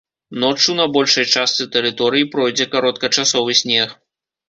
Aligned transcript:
Ноччу 0.43 0.73
на 0.79 0.87
большай 0.95 1.27
частцы 1.35 1.69
тэрыторыі 1.77 2.29
пройдзе 2.35 2.71
кароткачасовы 2.75 3.51
снег. 3.65 3.99